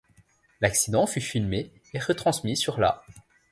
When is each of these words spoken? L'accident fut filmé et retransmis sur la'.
L'accident 0.61 1.05
fut 1.05 1.21
filmé 1.21 1.71
et 1.93 1.99
retransmis 1.99 2.57
sur 2.57 2.79
la'. 2.79 3.03